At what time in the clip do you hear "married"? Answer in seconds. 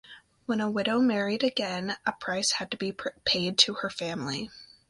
0.99-1.43